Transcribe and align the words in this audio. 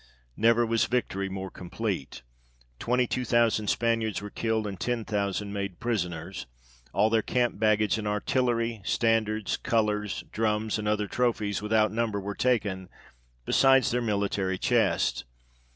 Never 0.35 0.65
was 0.65 0.85
victory 0.85 1.29
more 1.29 1.51
complete; 1.51 2.23
twenty 2.79 3.05
two 3.05 3.23
thousand 3.23 3.67
Spaniards 3.67 4.19
were 4.19 4.31
killed, 4.31 4.65
and 4.65 4.79
ten 4.79 5.05
thousand 5.05 5.53
made 5.53 5.79
prisoners; 5.79 6.47
all 6.91 7.11
their 7.11 7.21
camp 7.21 7.59
baggage 7.59 7.99
and 7.99 8.07
artillery, 8.07 8.81
standards, 8.83 9.57
colours, 9.57 10.23
drums, 10.31 10.79
and 10.79 10.87
other 10.87 11.05
trophies 11.05 11.61
without 11.61 11.91
number 11.91 12.19
were 12.19 12.33
taken, 12.33 12.89
besides 13.45 13.91
their 13.91 14.01
military 14.01 14.57
chest. 14.57 15.25